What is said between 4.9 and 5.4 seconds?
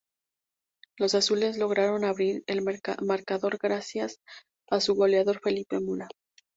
goleador